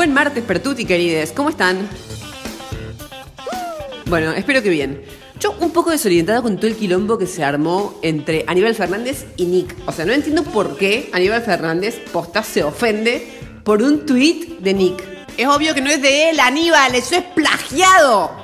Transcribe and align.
Buen 0.00 0.14
martes, 0.14 0.42
Pertuti, 0.42 0.86
querides. 0.86 1.30
¿Cómo 1.32 1.50
están? 1.50 1.86
Bueno, 4.06 4.32
espero 4.32 4.62
que 4.62 4.70
bien. 4.70 5.02
Yo 5.38 5.54
un 5.60 5.72
poco 5.72 5.90
desorientada 5.90 6.40
con 6.40 6.56
todo 6.56 6.68
el 6.68 6.76
quilombo 6.76 7.18
que 7.18 7.26
se 7.26 7.44
armó 7.44 7.98
entre 8.00 8.46
Aníbal 8.46 8.74
Fernández 8.74 9.26
y 9.36 9.44
Nick. 9.44 9.76
O 9.84 9.92
sea, 9.92 10.06
no 10.06 10.14
entiendo 10.14 10.42
por 10.42 10.78
qué 10.78 11.10
Aníbal 11.12 11.42
Fernández 11.42 12.00
posta 12.14 12.42
se 12.42 12.64
ofende 12.64 13.60
por 13.62 13.82
un 13.82 14.06
tuit 14.06 14.60
de 14.60 14.72
Nick. 14.72 15.04
Es 15.36 15.46
obvio 15.46 15.74
que 15.74 15.82
no 15.82 15.90
es 15.90 16.00
de 16.00 16.30
él, 16.30 16.40
Aníbal, 16.40 16.94
eso 16.94 17.16
es 17.16 17.24
plagiado. 17.34 18.39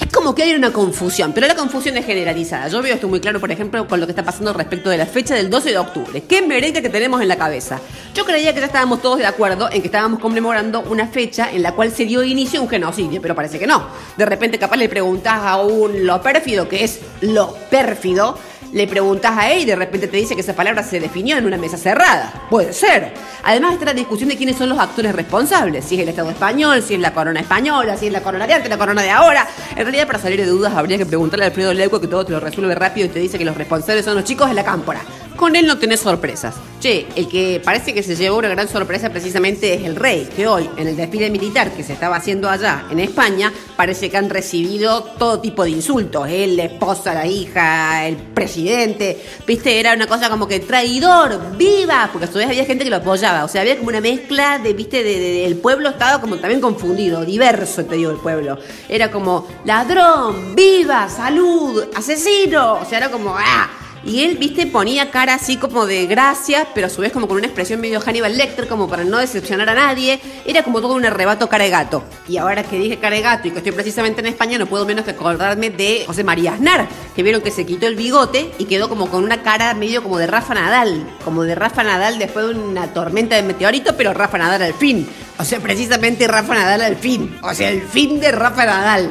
Es 0.00 0.06
como 0.12 0.34
que 0.34 0.42
hay 0.42 0.54
una 0.54 0.72
confusión, 0.72 1.32
pero 1.34 1.46
la 1.46 1.54
confusión 1.54 1.96
es 1.98 2.06
generalizada. 2.06 2.68
Yo 2.68 2.80
veo 2.80 2.94
esto 2.94 3.06
muy 3.06 3.20
claro, 3.20 3.38
por 3.38 3.52
ejemplo, 3.52 3.86
con 3.86 4.00
lo 4.00 4.06
que 4.06 4.12
está 4.12 4.24
pasando 4.24 4.52
respecto 4.54 4.88
de 4.88 4.96
la 4.96 5.06
fecha 5.06 5.34
del 5.34 5.50
12 5.50 5.70
de 5.70 5.78
octubre. 5.78 6.22
¿Qué 6.22 6.40
merengue 6.40 6.80
que 6.80 6.88
tenemos 6.88 7.20
en 7.20 7.28
la 7.28 7.36
cabeza? 7.36 7.80
Yo 8.14 8.24
creía 8.24 8.54
que 8.54 8.60
ya 8.60 8.66
estábamos 8.66 9.02
todos 9.02 9.18
de 9.18 9.26
acuerdo 9.26 9.68
en 9.70 9.82
que 9.82 9.88
estábamos 9.88 10.18
conmemorando 10.20 10.80
una 10.80 11.06
fecha 11.06 11.50
en 11.52 11.62
la 11.62 11.72
cual 11.72 11.92
se 11.92 12.06
dio 12.06 12.22
inicio 12.22 12.60
a 12.60 12.62
un 12.62 12.68
genocidio, 12.68 13.20
pero 13.20 13.34
parece 13.34 13.58
que 13.58 13.66
no. 13.66 13.88
De 14.16 14.24
repente 14.24 14.58
capaz 14.58 14.76
le 14.76 14.88
preguntas 14.88 15.34
a 15.34 15.60
un 15.60 16.06
lo 16.06 16.22
pérfido, 16.22 16.66
que 16.66 16.82
es 16.82 17.00
lo 17.20 17.54
pérfido, 17.70 18.38
le 18.72 18.86
preguntas 18.86 19.36
a 19.36 19.50
él 19.50 19.62
y 19.62 19.64
de 19.64 19.76
repente 19.76 20.06
te 20.06 20.16
dice 20.16 20.34
que 20.34 20.40
esa 20.40 20.54
palabra 20.54 20.82
se 20.82 21.00
definió 21.00 21.36
en 21.36 21.46
una 21.46 21.56
mesa 21.56 21.76
cerrada. 21.76 22.32
Puede 22.48 22.72
ser. 22.72 23.12
Además 23.42 23.74
está 23.74 23.86
la 23.86 23.94
discusión 23.94 24.28
de 24.28 24.36
quiénes 24.36 24.56
son 24.56 24.68
los 24.68 24.78
actores 24.78 25.14
responsables, 25.14 25.84
si 25.84 25.96
es 25.96 26.02
el 26.02 26.08
Estado 26.08 26.30
español, 26.30 26.82
si 26.82 26.94
es 26.94 27.00
la 27.00 27.12
corona 27.12 27.40
española, 27.40 27.96
si 27.96 28.06
es 28.06 28.12
la 28.12 28.22
corona 28.22 28.46
de 28.46 28.54
antes, 28.54 28.70
la 28.70 28.78
corona 28.78 29.02
de 29.02 29.10
ahora. 29.10 29.46
En 29.76 29.82
realidad 29.82 30.06
para 30.06 30.18
salir 30.18 30.40
de 30.40 30.46
dudas 30.46 30.74
habría 30.74 30.98
que 30.98 31.06
preguntarle 31.06 31.44
a 31.44 31.48
Alfredo 31.48 31.72
Leuco 31.72 32.00
que 32.00 32.08
todo 32.08 32.24
te 32.24 32.32
lo 32.32 32.40
resuelve 32.40 32.74
rápido 32.74 33.06
y 33.06 33.10
te 33.10 33.18
dice 33.18 33.38
que 33.38 33.44
los 33.44 33.56
responsables 33.56 34.04
son 34.04 34.14
los 34.14 34.24
chicos 34.24 34.48
de 34.48 34.54
la 34.54 34.64
cámpora. 34.64 35.00
Con 35.40 35.56
él 35.56 35.66
no 35.66 35.78
tenés 35.78 36.00
sorpresas. 36.00 36.54
Che, 36.80 37.06
el 37.16 37.26
que 37.26 37.62
parece 37.64 37.94
que 37.94 38.02
se 38.02 38.14
llevó 38.14 38.36
una 38.36 38.50
gran 38.50 38.68
sorpresa 38.68 39.08
precisamente 39.08 39.72
es 39.72 39.84
el 39.84 39.96
rey, 39.96 40.28
que 40.36 40.46
hoy, 40.46 40.68
en 40.76 40.86
el 40.86 40.96
desfile 40.98 41.30
militar 41.30 41.70
que 41.70 41.82
se 41.82 41.94
estaba 41.94 42.16
haciendo 42.16 42.50
allá 42.50 42.84
en 42.90 43.00
España, 43.00 43.50
parece 43.74 44.10
que 44.10 44.18
han 44.18 44.28
recibido 44.28 45.02
todo 45.02 45.40
tipo 45.40 45.64
de 45.64 45.70
insultos. 45.70 46.28
Él, 46.28 46.58
la 46.58 46.64
esposa, 46.64 47.14
la 47.14 47.26
hija, 47.26 48.06
el 48.06 48.16
presidente. 48.16 49.18
Viste, 49.46 49.80
era 49.80 49.94
una 49.94 50.06
cosa 50.06 50.28
como 50.28 50.46
que 50.46 50.60
traidor, 50.60 51.56
viva, 51.56 52.10
porque 52.12 52.26
a 52.26 52.30
su 52.30 52.36
vez 52.36 52.46
había 52.46 52.66
gente 52.66 52.84
que 52.84 52.90
lo 52.90 52.96
apoyaba. 52.96 53.44
O 53.44 53.48
sea, 53.48 53.62
había 53.62 53.78
como 53.78 53.88
una 53.88 54.02
mezcla 54.02 54.58
de, 54.58 54.74
viste, 54.74 55.46
el 55.46 55.56
pueblo 55.56 55.88
estaba 55.88 56.20
como 56.20 56.36
también 56.36 56.60
confundido, 56.60 57.24
diverso, 57.24 57.86
te 57.86 57.94
digo, 57.94 58.10
el 58.10 58.18
pueblo. 58.18 58.58
Era 58.90 59.10
como 59.10 59.48
ladrón, 59.64 60.54
viva, 60.54 61.08
salud, 61.08 61.82
asesino. 61.96 62.74
O 62.74 62.84
sea, 62.84 62.98
era 62.98 63.10
como, 63.10 63.34
¡ah! 63.34 63.79
Y 64.04 64.22
él, 64.24 64.38
viste, 64.38 64.66
ponía 64.66 65.10
cara 65.10 65.34
así 65.34 65.56
como 65.56 65.86
de 65.86 66.06
gracia, 66.06 66.68
pero 66.74 66.86
a 66.86 66.90
su 66.90 67.02
vez 67.02 67.12
como 67.12 67.28
con 67.28 67.36
una 67.36 67.46
expresión 67.46 67.80
medio 67.80 68.00
Hannibal 68.00 68.36
Lecter, 68.36 68.66
como 68.66 68.88
para 68.88 69.04
no 69.04 69.18
decepcionar 69.18 69.68
a 69.68 69.74
nadie. 69.74 70.20
Era 70.46 70.62
como 70.62 70.80
todo 70.80 70.94
un 70.94 71.04
arrebato 71.04 71.48
cara 71.48 71.64
de 71.64 71.70
gato. 71.70 72.02
Y 72.28 72.38
ahora 72.38 72.62
que 72.62 72.78
dije 72.78 72.98
cara 72.98 73.16
de 73.16 73.22
gato 73.22 73.48
y 73.48 73.50
que 73.50 73.58
estoy 73.58 73.72
precisamente 73.72 74.20
en 74.20 74.26
España, 74.26 74.58
no 74.58 74.66
puedo 74.66 74.86
menos 74.86 75.04
que 75.04 75.10
acordarme 75.10 75.70
de 75.70 76.04
José 76.06 76.24
María 76.24 76.54
Aznar, 76.54 76.88
que 77.14 77.22
vieron 77.22 77.42
que 77.42 77.50
se 77.50 77.66
quitó 77.66 77.86
el 77.86 77.96
bigote 77.96 78.50
y 78.58 78.64
quedó 78.64 78.88
como 78.88 79.10
con 79.10 79.22
una 79.22 79.42
cara 79.42 79.74
medio 79.74 80.02
como 80.02 80.18
de 80.18 80.26
Rafa 80.26 80.54
Nadal. 80.54 81.06
Como 81.24 81.42
de 81.42 81.54
Rafa 81.54 81.84
Nadal 81.84 82.18
después 82.18 82.46
de 82.46 82.54
una 82.54 82.92
tormenta 82.94 83.36
de 83.36 83.42
meteorito, 83.42 83.96
pero 83.96 84.14
Rafa 84.14 84.38
Nadal 84.38 84.62
al 84.62 84.74
fin. 84.74 85.06
O 85.38 85.44
sea, 85.44 85.60
precisamente 85.60 86.26
Rafa 86.26 86.54
Nadal 86.54 86.82
al 86.82 86.96
fin. 86.96 87.38
O 87.42 87.54
sea, 87.54 87.70
el 87.70 87.82
fin 87.82 88.20
de 88.20 88.32
Rafa 88.32 88.64
Nadal. 88.64 89.10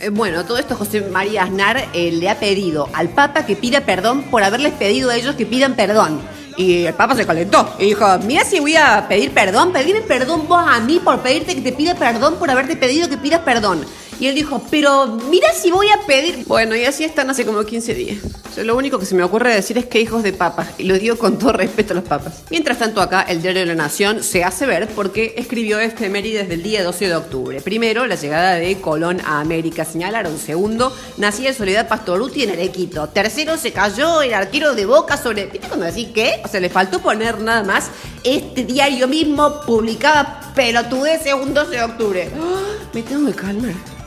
Eh, 0.00 0.10
bueno, 0.10 0.44
todo 0.44 0.58
esto 0.58 0.76
José 0.76 1.00
María 1.00 1.42
Aznar 1.42 1.88
eh, 1.92 2.12
le 2.12 2.30
ha 2.30 2.38
pedido 2.38 2.88
al 2.92 3.08
Papa 3.08 3.44
que 3.44 3.56
pida 3.56 3.80
perdón 3.80 4.22
por 4.30 4.44
haberles 4.44 4.72
pedido 4.74 5.10
a 5.10 5.16
ellos 5.16 5.34
que 5.34 5.44
pidan 5.44 5.74
perdón. 5.74 6.20
Y 6.56 6.84
el 6.84 6.94
Papa 6.94 7.16
se 7.16 7.26
calentó 7.26 7.74
y 7.80 7.86
dijo, 7.86 8.06
mira 8.24 8.44
si 8.44 8.60
voy 8.60 8.76
a 8.76 9.06
pedir 9.08 9.32
perdón, 9.32 9.72
pedirme 9.72 10.02
perdón 10.02 10.46
vos 10.46 10.62
a 10.64 10.78
mí 10.80 11.00
por 11.02 11.20
pedirte 11.20 11.54
que 11.56 11.62
te 11.62 11.72
pida 11.72 11.96
perdón 11.96 12.36
por 12.36 12.48
haberte 12.48 12.76
pedido 12.76 13.08
que 13.08 13.16
pidas 13.16 13.40
perdón. 13.40 13.84
Y 14.20 14.26
él 14.26 14.34
dijo, 14.34 14.60
pero 14.70 15.06
mira 15.30 15.52
si 15.52 15.70
voy 15.70 15.88
a 15.88 16.04
pedir... 16.06 16.44
Bueno, 16.46 16.74
y 16.74 16.84
así 16.84 17.04
están 17.04 17.30
hace 17.30 17.44
como 17.46 17.64
15 17.64 17.94
días. 17.94 18.18
lo 18.56 18.76
único 18.76 18.98
que 18.98 19.06
se 19.06 19.14
me 19.14 19.22
ocurre 19.22 19.54
decir 19.54 19.78
es 19.78 19.86
que 19.86 20.00
hijos 20.00 20.24
de 20.24 20.32
papas, 20.32 20.70
y 20.78 20.84
lo 20.84 20.98
digo 20.98 21.16
con 21.16 21.38
todo 21.38 21.52
respeto 21.52 21.92
a 21.92 21.96
los 21.96 22.04
papas. 22.04 22.42
Mientras 22.50 22.78
tanto 22.78 23.00
acá, 23.00 23.22
el 23.22 23.42
diario 23.42 23.60
de 23.60 23.66
la 23.66 23.74
Nación 23.76 24.24
se 24.24 24.42
hace 24.42 24.66
ver 24.66 24.88
porque 24.88 25.34
escribió 25.36 25.78
este 25.78 26.08
desde 26.08 26.54
el 26.54 26.62
día 26.62 26.82
12 26.82 27.06
de 27.06 27.14
octubre. 27.14 27.60
Primero, 27.60 28.06
la 28.06 28.16
llegada 28.16 28.54
de 28.54 28.80
Colón 28.80 29.20
a 29.24 29.40
América, 29.40 29.84
señalaron. 29.84 30.36
Segundo, 30.38 30.92
nacía 31.16 31.54
Soledad 31.54 31.86
Pastoruti 31.86 32.42
en 32.42 32.50
Arequito. 32.50 33.08
Tercero, 33.08 33.56
se 33.56 33.72
cayó 33.72 34.22
el 34.22 34.34
arquero 34.34 34.74
de 34.74 34.86
Boca 34.86 35.16
sobre... 35.16 35.46
¿Viste 35.46 35.68
cuando 35.68 35.86
decís 35.86 36.08
qué? 36.12 36.40
O 36.44 36.48
sea, 36.48 36.60
le 36.60 36.70
faltó 36.70 37.00
poner 37.00 37.40
nada 37.40 37.62
más. 37.62 37.90
Este 38.24 38.64
diario 38.64 39.06
mismo 39.06 39.60
publicaba 39.60 40.52
pelotudeces 40.54 41.34
un 41.34 41.54
12 41.54 41.70
de 41.70 41.82
octubre. 41.82 42.30
¡Ah! 42.36 42.68
Me 42.92 43.02
tengo 43.02 43.26
que 43.26 43.34
calmar. 43.34 43.97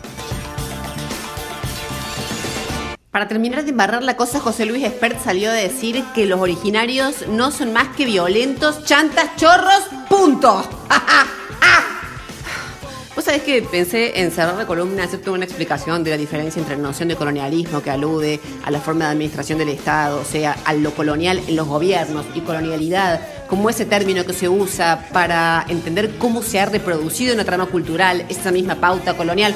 Para 3.12 3.28
terminar 3.28 3.66
de 3.66 3.72
embarrar 3.72 4.04
la 4.04 4.16
cosa, 4.16 4.40
José 4.40 4.66
Luis 4.66 4.86
Espert 4.86 5.22
salió 5.22 5.52
a 5.52 5.54
decir 5.54 6.02
que 6.16 6.26
los 6.26 6.40
originarios 6.40 7.28
no 7.28 7.52
son 7.52 7.74
más 7.74 7.90
que 7.90 8.06
violentos, 8.06 8.86
chantas, 8.86 9.36
chorros, 9.36 9.84
punto. 10.08 10.64
Vos 13.14 13.26
sabés 13.26 13.42
que 13.42 13.62
pensé 13.64 14.22
en 14.22 14.32
cerrar 14.32 14.56
la 14.56 14.66
columna, 14.66 15.04
hacer 15.04 15.30
una 15.30 15.44
explicación 15.44 16.06
de 16.06 16.12
la 16.12 16.18
diferencia 16.18 16.62
entre 16.62 16.78
la 16.78 16.84
noción 16.84 17.10
de 17.10 17.18
colonialismo 17.18 17.82
que 17.82 17.90
alude 17.90 18.40
a 18.64 18.72
la 18.72 18.80
forma 18.80 19.04
de 19.04 19.12
administración 19.12 19.60
del 19.60 19.68
Estado, 19.68 20.22
o 20.22 20.26
sea, 20.26 20.56
a 20.64 20.74
lo 20.74 20.96
colonial 20.96 21.42
en 21.46 21.58
los 21.58 21.68
gobiernos 21.68 22.26
y 22.34 22.40
colonialidad 22.40 23.20
como 23.50 23.70
ese 23.70 23.86
término 23.86 24.26
que 24.26 24.32
se 24.32 24.48
usa 24.48 25.10
para 25.12 25.66
entender 25.68 26.18
cómo 26.18 26.42
se 26.42 26.62
ha 26.62 26.66
reproducido 26.66 27.34
en 27.34 27.40
la 27.40 27.44
trama 27.44 27.66
cultural 27.66 28.26
esa 28.30 28.54
misma 28.54 28.76
pauta 28.76 29.18
colonial. 29.18 29.54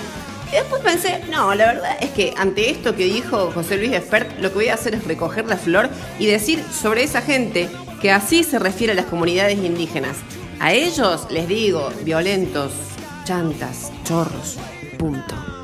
Y 0.51 0.55
después 0.55 0.81
pensé, 0.81 1.21
no, 1.29 1.53
la 1.55 1.65
verdad 1.65 1.97
es 1.99 2.11
que 2.11 2.33
ante 2.37 2.69
esto 2.69 2.95
que 2.95 3.05
dijo 3.05 3.51
José 3.51 3.77
Luis 3.77 3.93
Espert, 3.93 4.39
lo 4.39 4.49
que 4.49 4.55
voy 4.55 4.67
a 4.69 4.75
hacer 4.75 4.95
es 4.95 5.03
recoger 5.05 5.45
la 5.45 5.57
flor 5.57 5.89
y 6.19 6.25
decir 6.27 6.63
sobre 6.71 7.03
esa 7.03 7.21
gente 7.21 7.69
que 8.01 8.11
así 8.11 8.43
se 8.43 8.59
refiere 8.59 8.93
a 8.93 8.95
las 8.95 9.05
comunidades 9.05 9.57
indígenas. 9.57 10.17
A 10.59 10.73
ellos 10.73 11.27
les 11.29 11.47
digo 11.47 11.89
violentos, 12.03 12.71
chantas, 13.25 13.91
chorros, 14.03 14.57
punto. 14.97 15.54